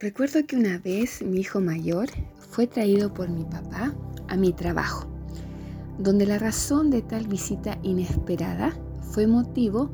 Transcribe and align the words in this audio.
Recuerdo 0.00 0.46
que 0.46 0.54
una 0.54 0.78
vez 0.78 1.24
mi 1.24 1.40
hijo 1.40 1.60
mayor 1.60 2.06
fue 2.38 2.68
traído 2.68 3.12
por 3.12 3.28
mi 3.30 3.42
papá 3.42 3.92
a 4.28 4.36
mi 4.36 4.52
trabajo, 4.52 5.08
donde 5.98 6.24
la 6.24 6.38
razón 6.38 6.88
de 6.88 7.02
tal 7.02 7.26
visita 7.26 7.76
inesperada 7.82 8.76
fue 9.00 9.26
motivo 9.26 9.90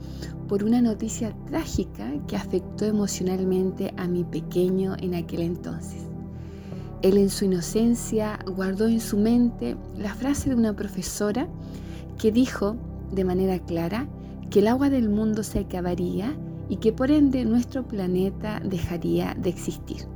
por 0.46 0.62
una 0.62 0.82
noticia 0.82 1.34
trágica 1.46 2.12
que 2.28 2.36
afectó 2.36 2.84
emocionalmente 2.84 3.94
a 3.96 4.06
mi 4.06 4.24
pequeño 4.24 4.94
en 5.00 5.14
aquel 5.14 5.40
entonces. 5.40 6.02
Él 7.00 7.16
en 7.16 7.30
su 7.30 7.46
inocencia 7.46 8.38
guardó 8.44 8.88
en 8.88 9.00
su 9.00 9.16
mente 9.16 9.74
la 9.96 10.12
frase 10.12 10.50
de 10.50 10.56
una 10.56 10.76
profesora 10.76 11.48
que 12.18 12.30
dijo 12.30 12.76
de 13.10 13.24
manera 13.24 13.58
clara 13.58 14.06
que 14.50 14.58
el 14.58 14.68
agua 14.68 14.90
del 14.90 15.08
mundo 15.08 15.42
se 15.42 15.60
acabaría 15.60 16.36
y 16.68 16.76
que 16.76 16.92
por 16.92 17.10
ende 17.10 17.44
nuestro 17.44 17.86
planeta 17.86 18.60
dejaría 18.64 19.34
de 19.34 19.50
existir. 19.50 20.06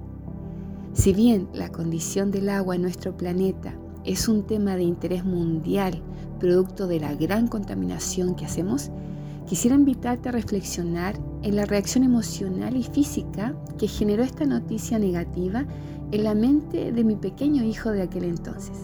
Si 0.92 1.12
bien 1.12 1.48
la 1.52 1.70
condición 1.70 2.30
del 2.30 2.48
agua 2.48 2.76
en 2.76 2.82
nuestro 2.82 3.16
planeta 3.16 3.74
es 4.04 4.28
un 4.28 4.46
tema 4.46 4.76
de 4.76 4.82
interés 4.82 5.24
mundial, 5.24 6.02
producto 6.40 6.86
de 6.86 7.00
la 7.00 7.14
gran 7.14 7.46
contaminación 7.46 8.34
que 8.34 8.46
hacemos, 8.46 8.90
quisiera 9.46 9.76
invitarte 9.76 10.28
a 10.28 10.32
reflexionar 10.32 11.18
en 11.42 11.56
la 11.56 11.64
reacción 11.64 12.04
emocional 12.04 12.76
y 12.76 12.82
física 12.82 13.54
que 13.78 13.88
generó 13.88 14.22
esta 14.22 14.44
noticia 14.44 14.98
negativa 14.98 15.66
en 16.10 16.24
la 16.24 16.34
mente 16.34 16.92
de 16.92 17.04
mi 17.04 17.16
pequeño 17.16 17.62
hijo 17.64 17.90
de 17.90 18.02
aquel 18.02 18.24
entonces. 18.24 18.76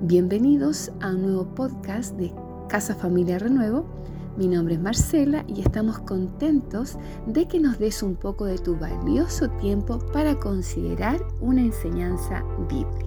Bienvenidos 0.00 0.92
a 1.00 1.10
un 1.10 1.22
nuevo 1.22 1.54
podcast 1.54 2.16
de 2.16 2.32
Casa 2.68 2.94
Familia 2.94 3.38
Renuevo 3.38 3.86
mi 4.36 4.48
nombre 4.48 4.74
es 4.74 4.80
Marcela 4.80 5.44
y 5.48 5.60
estamos 5.60 5.98
contentos 6.00 6.98
de 7.26 7.48
que 7.48 7.58
nos 7.58 7.78
des 7.78 8.02
un 8.02 8.16
poco 8.16 8.44
de 8.44 8.58
tu 8.58 8.76
valioso 8.76 9.48
tiempo 9.60 9.98
para 10.12 10.38
considerar 10.38 11.20
una 11.40 11.62
enseñanza 11.62 12.44
bíblica. 12.68 13.06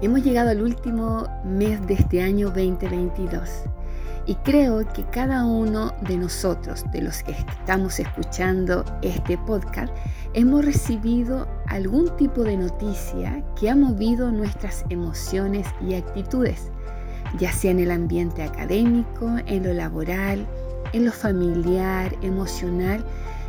Hemos 0.00 0.24
llegado 0.24 0.50
al 0.50 0.62
último 0.62 1.26
mes 1.44 1.86
de 1.86 1.94
este 1.94 2.22
año 2.22 2.48
2022 2.48 3.64
y 4.26 4.34
creo 4.36 4.86
que 4.92 5.04
cada 5.04 5.44
uno 5.44 5.92
de 6.02 6.16
nosotros, 6.16 6.84
de 6.92 7.02
los 7.02 7.22
que 7.22 7.32
estamos 7.32 7.98
escuchando 7.98 8.84
este 9.02 9.36
podcast, 9.38 9.92
hemos 10.34 10.64
recibido 10.64 11.48
algún 11.66 12.14
tipo 12.16 12.42
de 12.42 12.56
noticia 12.56 13.42
que 13.58 13.68
ha 13.68 13.76
movido 13.76 14.30
nuestras 14.30 14.84
emociones 14.90 15.66
y 15.80 15.94
actitudes, 15.94 16.70
ya 17.38 17.52
sea 17.52 17.72
en 17.72 17.80
el 17.80 17.90
ambiente 17.90 18.42
académico, 18.42 19.28
en 19.46 19.64
lo 19.64 19.72
laboral, 19.72 20.46
en 20.92 21.04
lo 21.04 21.12
familiar, 21.12 22.14
emocional 22.22 23.04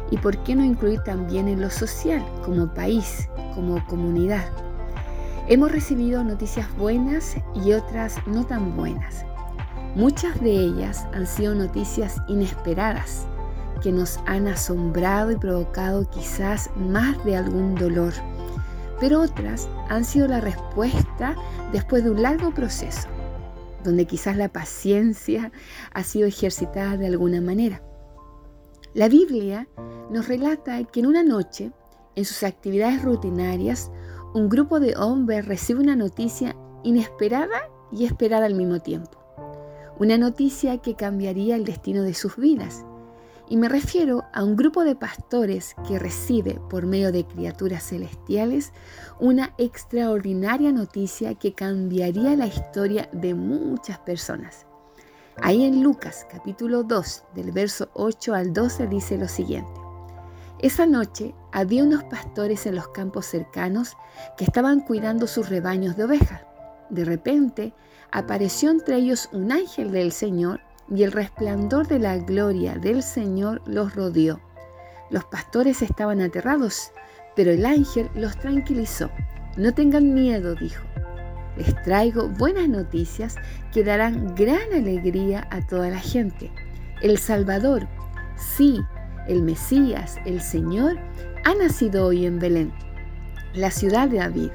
y 0.10 0.18
por 0.18 0.38
qué 0.44 0.56
no 0.56 0.64
incluir 0.64 1.00
también 1.02 1.48
en 1.48 1.62
lo 1.62 1.70
social, 1.70 2.26
como 2.44 2.74
país, 2.74 3.30
como 3.54 3.86
comunidad. 3.86 4.46
Hemos 5.50 5.72
recibido 5.72 6.24
noticias 6.24 6.68
buenas 6.78 7.36
y 7.64 7.74
otras 7.74 8.16
no 8.26 8.46
tan 8.46 8.76
buenas 8.76 9.26
Muchas 9.96 10.42
de 10.42 10.50
ellas 10.50 11.06
han 11.14 11.28
sido 11.28 11.54
noticias 11.54 12.18
inesperadas 12.28 13.28
que 13.84 13.92
nos 13.92 14.18
han 14.26 14.48
asombrado 14.48 15.30
y 15.30 15.36
provocado 15.36 16.10
quizás 16.10 16.72
más 16.76 17.24
de 17.26 17.36
algún 17.38 17.76
dolor, 17.76 18.12
pero 19.00 19.22
otras 19.22 19.70
han 19.90 20.04
sido 20.04 20.28
la 20.28 20.42
respuesta 20.42 21.36
después 21.72 22.04
de 22.04 22.10
un 22.10 22.24
largo 22.24 22.52
proceso, 22.56 23.08
donde 23.84 24.08
quizás 24.08 24.36
la 24.36 24.50
paciencia 24.50 25.52
ha 25.94 26.04
sido 26.04 26.28
ejercitada 26.28 26.98
de 26.98 27.06
alguna 27.06 27.40
manera. 27.40 27.84
La 28.96 29.10
Biblia 29.10 29.68
nos 30.10 30.28
relata 30.28 30.84
que 30.86 31.02
en 31.02 31.06
una 31.06 31.22
noche, 31.22 31.72
en 32.16 32.26
sus 32.26 32.42
actividades 32.42 33.04
rutinarias, 33.04 33.92
un 34.34 34.50
grupo 34.50 34.80
de 34.80 34.96
hombres 34.96 35.46
recibe 35.46 35.82
una 35.82 35.96
noticia 35.96 36.56
inesperada 36.84 37.70
y 37.92 38.06
esperada 38.06 38.48
al 38.48 38.56
mismo 38.56 38.80
tiempo 38.80 39.23
una 40.00 40.18
noticia 40.18 40.80
que 40.80 40.96
cambiaría 40.96 41.56
el 41.56 41.66
destino 41.66 42.04
de 42.04 42.14
sus 42.14 42.38
vidas. 42.38 42.86
Y 43.50 43.58
me 43.58 43.70
refiero 43.70 44.24
a 44.34 44.44
un 44.44 44.56
grupo 44.56 44.84
de 44.84 44.96
pastores 44.96 45.76
que 45.88 46.00
recibe 46.00 46.60
por 46.70 46.86
medio 46.86 47.12
de 47.12 47.26
criaturas 47.26 47.84
celestiales 47.84 48.72
una 49.20 49.54
extraordinaria 49.58 50.72
noticia 50.72 51.36
que 51.36 51.54
cambiaría 51.54 52.36
la 52.36 52.48
historia 52.48 53.10
de 53.12 53.34
muchas 53.34 54.00
personas. 54.00 54.66
Ahí 55.42 55.64
en 55.66 55.84
Lucas 55.84 56.26
capítulo 56.32 56.84
2 56.84 57.24
del 57.36 57.52
verso 57.52 57.90
8 57.94 58.34
al 58.34 58.54
12 58.54 58.88
dice 58.88 59.18
lo 59.18 59.28
siguiente. 59.28 59.82
Esa 60.60 60.86
noche 60.86 61.36
había 61.52 61.84
unos 61.84 62.06
pastores 62.06 62.66
en 62.66 62.76
los 62.76 62.88
campos 62.88 63.26
cercanos 63.26 63.98
que 64.38 64.46
estaban 64.46 64.80
cuidando 64.80 65.28
sus 65.28 65.50
rebaños 65.50 65.98
de 65.98 66.06
ovejas. 66.06 66.53
De 66.90 67.06
repente 67.06 67.74
apareció 68.12 68.70
entre 68.70 68.98
ellos 68.98 69.30
un 69.32 69.52
ángel 69.52 69.92
del 69.92 70.12
Señor 70.12 70.62
y 70.90 71.04
el 71.04 71.12
resplandor 71.12 71.88
de 71.88 72.00
la 72.00 72.18
gloria 72.18 72.76
del 72.76 73.02
Señor 73.04 73.62
los 73.66 73.96
rodeó. 73.96 74.40
Los 75.10 75.26
pastores 75.26 75.82
estaban 75.82 76.22
aterrados, 76.22 76.92
pero 77.36 77.52
el 77.52 77.66
ángel 77.66 78.10
los 78.16 78.38
tranquilizó. 78.38 79.10
No 79.58 79.74
tengan 79.74 80.14
miedo, 80.14 80.56
dijo. 80.56 80.84
Les 81.58 81.80
traigo 81.84 82.30
buenas 82.30 82.68
noticias 82.68 83.36
que 83.72 83.84
darán 83.84 84.34
gran 84.36 84.74
alegría 84.74 85.48
a 85.52 85.66
toda 85.66 85.90
la 85.90 86.00
gente. 86.00 86.52
El 87.02 87.18
Salvador, 87.18 87.88
sí, 88.36 88.80
el 89.28 89.44
Mesías, 89.44 90.18
el 90.26 90.42
Señor, 90.42 90.98
ha 91.46 91.54
nacido 91.54 92.08
hoy 92.08 92.26
en 92.26 92.40
Belén, 92.40 92.74
la 93.54 93.70
ciudad 93.70 94.08
de 94.08 94.18
David, 94.18 94.52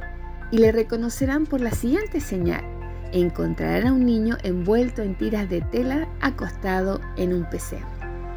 y 0.51 0.59
le 0.59 0.73
reconocerán 0.73 1.47
por 1.47 1.61
la 1.61 1.71
siguiente 1.71 2.21
señal 2.21 2.65
encontrarán 3.13 3.87
a 3.87 3.93
un 3.93 4.05
niño 4.05 4.37
envuelto 4.43 5.03
en 5.03 5.17
tiras 5.17 5.49
de 5.49 5.61
tela 5.61 6.09
acostado 6.21 7.01
en 7.17 7.33
un 7.33 7.45
pesebre. 7.45 7.87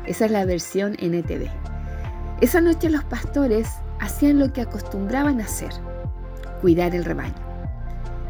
Esa 0.06 0.26
es 0.26 0.32
la 0.32 0.46
versión 0.46 0.96
NTV. 1.00 1.50
Esa 2.42 2.62
noche 2.62 2.90
los 2.90 3.04
pastores 3.04 3.70
hacían 4.00 4.40
lo 4.40 4.52
que 4.52 4.62
acostumbraban 4.62 5.42
hacer, 5.42 5.72
cuidar 6.62 6.96
el 6.96 7.06
rebaño. 7.06 7.36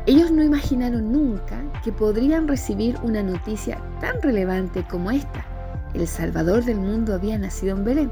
Ellos 0.05 0.31
no 0.31 0.43
imaginaron 0.43 1.11
nunca 1.11 1.61
que 1.83 1.91
podrían 1.91 2.47
recibir 2.47 2.97
una 3.03 3.21
noticia 3.21 3.77
tan 4.01 4.21
relevante 4.21 4.83
como 4.89 5.11
esta. 5.11 5.45
El 5.93 6.07
Salvador 6.07 6.65
del 6.65 6.77
mundo 6.77 7.13
había 7.13 7.37
nacido 7.37 7.77
en 7.77 7.83
Belén. 7.83 8.11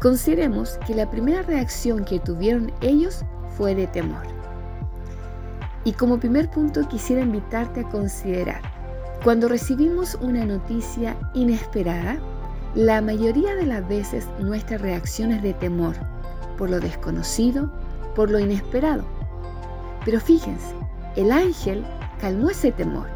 Consideremos 0.00 0.78
que 0.86 0.94
la 0.94 1.10
primera 1.10 1.42
reacción 1.42 2.04
que 2.04 2.20
tuvieron 2.20 2.72
ellos 2.82 3.24
fue 3.56 3.74
de 3.74 3.86
temor. 3.86 4.37
Y 5.84 5.92
como 5.92 6.18
primer 6.18 6.50
punto 6.50 6.86
quisiera 6.88 7.22
invitarte 7.22 7.80
a 7.80 7.88
considerar, 7.88 8.60
cuando 9.24 9.48
recibimos 9.48 10.16
una 10.20 10.44
noticia 10.44 11.16
inesperada, 11.34 12.18
la 12.74 13.00
mayoría 13.00 13.54
de 13.54 13.66
las 13.66 13.86
veces 13.88 14.28
nuestra 14.40 14.78
reacción 14.78 15.32
es 15.32 15.42
de 15.42 15.54
temor 15.54 15.96
por 16.58 16.68
lo 16.68 16.80
desconocido, 16.80 17.70
por 18.14 18.30
lo 18.30 18.38
inesperado. 18.38 19.04
Pero 20.04 20.20
fíjense, 20.20 20.74
el 21.16 21.30
ángel 21.30 21.84
calmó 22.20 22.50
ese 22.50 22.72
temor. 22.72 23.06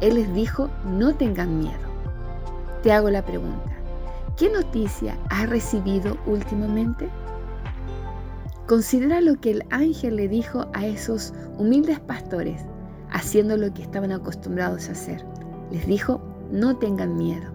Él 0.00 0.14
les 0.14 0.32
dijo, 0.32 0.70
no 0.86 1.14
tengan 1.14 1.58
miedo. 1.58 1.92
Te 2.82 2.92
hago 2.92 3.10
la 3.10 3.24
pregunta, 3.24 3.70
¿qué 4.36 4.48
noticia 4.48 5.18
has 5.28 5.48
recibido 5.48 6.16
últimamente? 6.26 7.08
Considera 8.66 9.20
lo 9.20 9.40
que 9.40 9.50
el 9.50 9.64
ángel 9.70 10.16
le 10.16 10.28
dijo 10.28 10.66
a 10.72 10.86
esos 10.86 11.34
humildes 11.58 12.00
pastores, 12.00 12.62
haciendo 13.10 13.56
lo 13.56 13.72
que 13.74 13.82
estaban 13.82 14.12
acostumbrados 14.12 14.88
a 14.88 14.92
hacer. 14.92 15.24
Les 15.70 15.86
dijo, 15.86 16.20
no 16.50 16.76
tengan 16.76 17.16
miedo. 17.16 17.50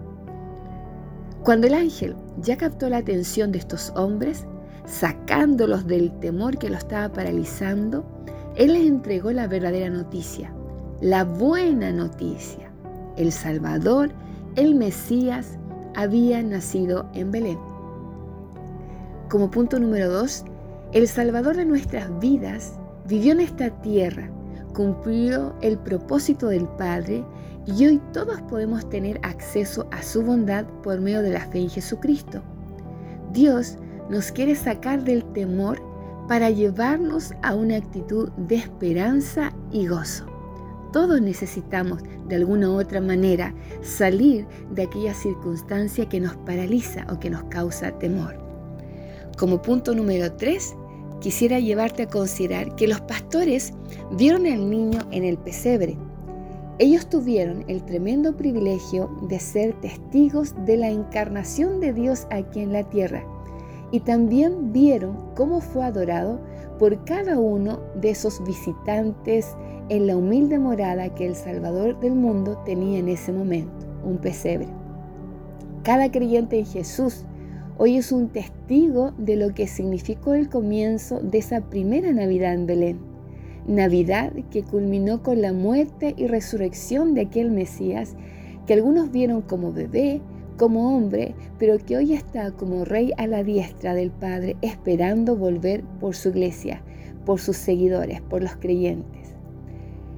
Cuando 1.42 1.66
el 1.66 1.74
ángel 1.74 2.14
ya 2.42 2.56
captó 2.56 2.88
la 2.88 2.98
atención 2.98 3.52
de 3.52 3.58
estos 3.58 3.90
hombres, 3.96 4.46
sacándolos 4.84 5.86
del 5.86 6.12
temor 6.20 6.58
que 6.58 6.68
lo 6.68 6.76
estaba 6.76 7.12
paralizando, 7.12 8.04
él 8.56 8.74
les 8.74 8.86
entregó 8.86 9.30
la 9.30 9.46
verdadera 9.46 9.88
noticia, 9.88 10.52
la 11.00 11.24
buena 11.24 11.92
noticia. 11.92 12.70
El 13.16 13.32
Salvador, 13.32 14.10
el 14.56 14.74
Mesías, 14.74 15.58
había 15.94 16.42
nacido 16.42 17.08
en 17.14 17.30
Belén. 17.30 17.58
Como 19.28 19.50
punto 19.50 19.78
número 19.78 20.10
dos, 20.10 20.44
el 20.92 21.06
Salvador 21.06 21.56
de 21.56 21.66
nuestras 21.66 22.18
vidas 22.18 22.78
vivió 23.06 23.32
en 23.32 23.40
esta 23.40 23.70
tierra, 23.82 24.30
cumplió 24.74 25.54
el 25.60 25.78
propósito 25.78 26.48
del 26.48 26.66
Padre 26.66 27.24
y 27.66 27.86
hoy 27.86 28.00
todos 28.14 28.40
podemos 28.42 28.88
tener 28.88 29.20
acceso 29.22 29.86
a 29.90 30.02
su 30.02 30.22
bondad 30.22 30.64
por 30.82 31.00
medio 31.00 31.20
de 31.20 31.32
la 31.32 31.46
fe 31.46 31.60
en 31.60 31.70
Jesucristo. 31.70 32.42
Dios 33.32 33.76
nos 34.08 34.32
quiere 34.32 34.54
sacar 34.54 35.04
del 35.04 35.24
temor 35.32 35.78
para 36.26 36.48
llevarnos 36.48 37.34
a 37.42 37.54
una 37.54 37.76
actitud 37.76 38.30
de 38.32 38.56
esperanza 38.56 39.52
y 39.70 39.86
gozo. 39.86 40.24
Todos 40.92 41.20
necesitamos 41.20 42.02
de 42.28 42.36
alguna 42.36 42.70
u 42.70 42.80
otra 42.80 43.02
manera 43.02 43.54
salir 43.82 44.46
de 44.70 44.84
aquella 44.84 45.12
circunstancia 45.12 46.08
que 46.08 46.20
nos 46.20 46.34
paraliza 46.36 47.06
o 47.12 47.20
que 47.20 47.28
nos 47.28 47.44
causa 47.44 47.98
temor. 47.98 48.47
Como 49.38 49.62
punto 49.62 49.94
número 49.94 50.32
3, 50.32 50.74
quisiera 51.20 51.60
llevarte 51.60 52.02
a 52.02 52.08
considerar 52.08 52.74
que 52.74 52.88
los 52.88 53.00
pastores 53.02 53.72
vieron 54.10 54.46
al 54.46 54.68
niño 54.68 54.98
en 55.12 55.22
el 55.22 55.38
pesebre. 55.38 55.96
Ellos 56.80 57.08
tuvieron 57.08 57.64
el 57.68 57.84
tremendo 57.84 58.36
privilegio 58.36 59.08
de 59.28 59.38
ser 59.38 59.74
testigos 59.80 60.54
de 60.66 60.76
la 60.76 60.90
encarnación 60.90 61.78
de 61.78 61.92
Dios 61.92 62.26
aquí 62.32 62.58
en 62.58 62.72
la 62.72 62.82
tierra 62.82 63.24
y 63.92 64.00
también 64.00 64.72
vieron 64.72 65.16
cómo 65.36 65.60
fue 65.60 65.84
adorado 65.84 66.40
por 66.80 67.04
cada 67.04 67.38
uno 67.38 67.78
de 67.94 68.10
esos 68.10 68.42
visitantes 68.44 69.56
en 69.88 70.08
la 70.08 70.16
humilde 70.16 70.58
morada 70.58 71.14
que 71.14 71.26
el 71.26 71.36
Salvador 71.36 71.98
del 72.00 72.14
mundo 72.14 72.60
tenía 72.64 72.98
en 72.98 73.08
ese 73.08 73.32
momento, 73.32 73.86
un 74.04 74.18
pesebre. 74.18 74.66
Cada 75.84 76.10
creyente 76.10 76.58
en 76.58 76.66
Jesús 76.66 77.24
hoy 77.78 77.96
es 77.96 78.10
un 78.10 78.28
testigo 78.28 79.12
de 79.16 79.36
lo 79.36 79.54
que 79.54 79.68
significó 79.68 80.34
el 80.34 80.48
comienzo 80.48 81.20
de 81.20 81.38
esa 81.38 81.60
primera 81.60 82.12
Navidad 82.12 82.54
en 82.54 82.66
Belén. 82.66 82.98
Navidad 83.68 84.32
que 84.50 84.64
culminó 84.64 85.22
con 85.22 85.40
la 85.40 85.52
muerte 85.52 86.14
y 86.16 86.26
resurrección 86.26 87.14
de 87.14 87.22
aquel 87.22 87.52
Mesías 87.52 88.16
que 88.66 88.74
algunos 88.74 89.12
vieron 89.12 89.42
como 89.42 89.72
bebé, 89.72 90.20
como 90.58 90.96
hombre, 90.96 91.36
pero 91.58 91.78
que 91.78 91.96
hoy 91.96 92.14
está 92.14 92.50
como 92.50 92.84
rey 92.84 93.12
a 93.16 93.28
la 93.28 93.44
diestra 93.44 93.94
del 93.94 94.10
Padre 94.10 94.56
esperando 94.60 95.36
volver 95.36 95.84
por 96.00 96.16
su 96.16 96.30
iglesia, 96.30 96.82
por 97.24 97.38
sus 97.38 97.56
seguidores, 97.56 98.20
por 98.22 98.42
los 98.42 98.56
creyentes. 98.56 99.34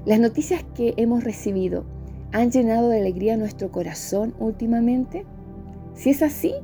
Las 0.07 0.19
noticias 0.19 0.65
que 0.75 0.95
hemos 0.97 1.25
recibido 1.25 1.85
han 2.33 2.51
llenado 2.51 2.89
de 2.89 3.01
alegría 3.01 3.37
nuestro 3.37 3.71
corazón 3.71 4.35
últimamente. 4.39 5.27
Si 5.95 6.11
es 6.11 6.23
así, 6.23 6.55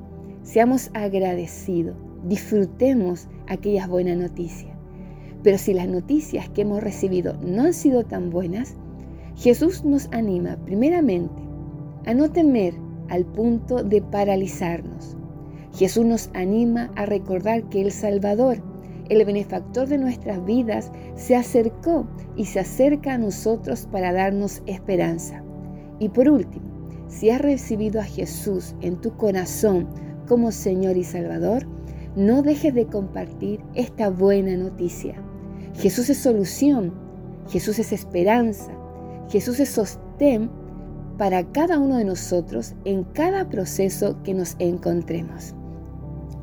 seamos 0.46 0.90
agradecidos, 0.94 1.96
disfrutemos 2.24 3.28
aquellas 3.48 3.88
buenas 3.88 4.16
noticias. 4.16 4.72
Pero 5.42 5.58
si 5.58 5.74
las 5.74 5.88
noticias 5.88 6.48
que 6.50 6.62
hemos 6.62 6.82
recibido 6.82 7.36
no 7.42 7.64
han 7.64 7.74
sido 7.74 8.04
tan 8.04 8.30
buenas, 8.30 8.76
Jesús 9.34 9.84
nos 9.84 10.08
anima 10.12 10.56
primeramente 10.64 11.34
a 12.06 12.14
no 12.14 12.30
temer 12.30 12.74
al 13.08 13.26
punto 13.26 13.82
de 13.82 14.00
paralizarnos. 14.00 15.16
Jesús 15.74 16.06
nos 16.06 16.30
anima 16.32 16.92
a 16.94 17.06
recordar 17.06 17.68
que 17.68 17.82
el 17.82 17.90
Salvador, 17.90 18.62
el 19.08 19.24
benefactor 19.24 19.88
de 19.88 19.98
nuestras 19.98 20.44
vidas, 20.44 20.92
se 21.16 21.34
acercó 21.34 22.06
y 22.36 22.44
se 22.44 22.60
acerca 22.60 23.14
a 23.14 23.18
nosotros 23.18 23.88
para 23.90 24.12
darnos 24.12 24.62
esperanza. 24.66 25.42
Y 25.98 26.08
por 26.08 26.28
último, 26.28 26.66
si 27.08 27.30
has 27.30 27.40
recibido 27.40 28.00
a 28.00 28.04
Jesús 28.04 28.76
en 28.80 29.00
tu 29.00 29.16
corazón 29.16 29.88
como 30.26 30.52
Señor 30.52 30.96
y 30.96 31.04
Salvador, 31.04 31.66
no 32.16 32.42
dejes 32.42 32.74
de 32.74 32.86
compartir 32.86 33.60
esta 33.74 34.10
buena 34.10 34.56
noticia. 34.56 35.14
Jesús 35.74 36.08
es 36.08 36.18
solución, 36.18 36.92
Jesús 37.48 37.78
es 37.78 37.92
esperanza, 37.92 38.72
Jesús 39.28 39.60
es 39.60 39.68
sostén 39.68 40.50
para 41.18 41.44
cada 41.52 41.78
uno 41.78 41.96
de 41.96 42.04
nosotros 42.04 42.74
en 42.84 43.04
cada 43.04 43.48
proceso 43.48 44.22
que 44.22 44.34
nos 44.34 44.56
encontremos. 44.58 45.54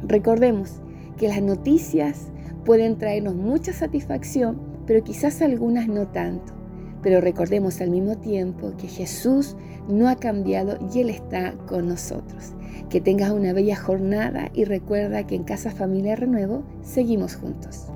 Recordemos 0.08 0.82
que 1.18 1.28
las 1.28 1.42
noticias 1.42 2.32
pueden 2.66 2.98
traernos 2.98 3.36
mucha 3.36 3.74
satisfacción, 3.74 4.60
pero 4.86 5.04
quizás 5.04 5.42
algunas 5.42 5.88
no 5.88 6.08
tanto. 6.08 6.54
Pero 7.02 7.22
recordemos 7.22 7.82
al 7.82 7.92
mismo 7.92 8.18
tiempo 8.18 8.74
que 8.78 8.88
Jesús 8.88 9.56
no 9.88 10.08
ha 10.08 10.16
cambiado 10.16 10.78
y 10.94 11.00
Él 11.00 11.10
está 11.10 11.54
con 11.68 11.88
nosotros. 11.88 12.54
Que 12.90 13.02
tengas 13.02 13.32
una 13.32 13.54
bella 13.54 13.76
jornada 13.76 14.50
y 14.54 14.66
recuerda 14.66 15.26
que 15.26 15.36
en 15.36 15.44
Casa 15.44 15.72
Familia 15.72 16.16
Renuevo 16.16 16.64
seguimos 16.82 17.36
juntos. 17.36 17.88